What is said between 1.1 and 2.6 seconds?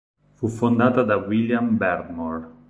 William Beardmore.